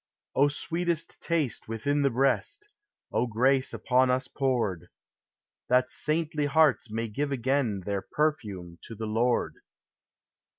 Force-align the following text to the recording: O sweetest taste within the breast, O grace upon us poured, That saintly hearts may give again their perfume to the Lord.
O 0.33 0.47
sweetest 0.47 1.21
taste 1.21 1.67
within 1.67 2.01
the 2.01 2.09
breast, 2.09 2.67
O 3.11 3.27
grace 3.27 3.71
upon 3.71 4.09
us 4.09 4.27
poured, 4.27 4.87
That 5.69 5.91
saintly 5.91 6.47
hearts 6.47 6.89
may 6.89 7.07
give 7.07 7.31
again 7.31 7.83
their 7.85 8.01
perfume 8.01 8.79
to 8.87 8.95
the 8.95 9.05
Lord. 9.05 9.57